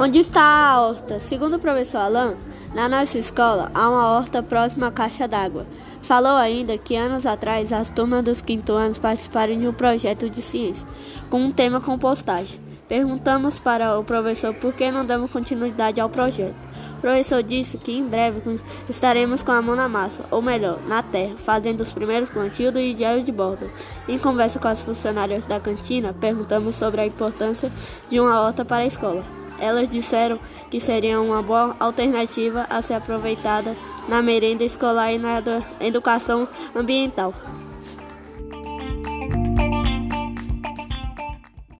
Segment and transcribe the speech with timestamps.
[0.00, 1.18] Onde está a horta?
[1.18, 2.36] Segundo o professor Alain,
[2.72, 5.66] na nossa escola há uma horta próxima à caixa d'água.
[6.02, 10.40] Falou ainda que anos atrás as turmas dos quinto anos participaram de um projeto de
[10.40, 10.86] ciência
[11.28, 12.60] com um tema compostagem.
[12.88, 16.54] Perguntamos para o professor por que não damos continuidade ao projeto.
[16.98, 21.02] O professor disse que em breve estaremos com a mão na massa, ou melhor, na
[21.02, 23.68] terra, fazendo os primeiros plantios do diário de bordo.
[24.08, 27.70] Em conversa com as funcionárias da cantina, perguntamos sobre a importância
[28.08, 29.37] de uma horta para a escola.
[29.60, 30.38] Elas disseram
[30.70, 33.76] que seria uma boa alternativa a ser aproveitada
[34.08, 35.42] na merenda escolar e na
[35.80, 37.34] educação ambiental.